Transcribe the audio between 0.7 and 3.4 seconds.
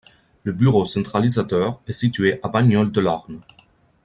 centralisateur est situé à Bagnoles-de-l'Orne.